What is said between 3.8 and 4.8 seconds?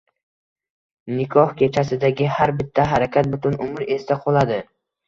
esda qoladi.